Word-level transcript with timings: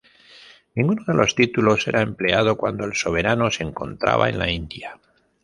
Ninguno 0.73 1.03
de 1.05 1.13
los 1.13 1.35
títulos 1.35 1.87
era 1.87 2.01
empleado 2.01 2.57
cuando 2.57 2.85
el 2.85 2.95
soberano 2.95 3.51
se 3.51 3.61
encontraba 3.61 4.29
en 4.29 4.39
la 4.39 4.49
India. 4.49 4.99